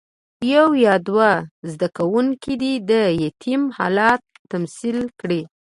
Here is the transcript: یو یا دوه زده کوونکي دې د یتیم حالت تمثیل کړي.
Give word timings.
یو 0.53 0.67
یا 0.85 0.95
دوه 1.07 1.31
زده 1.71 1.87
کوونکي 1.97 2.53
دې 2.61 2.73
د 2.89 2.91
یتیم 3.23 3.61
حالت 3.77 4.21
تمثیل 4.51 4.97
کړي. 5.19 5.41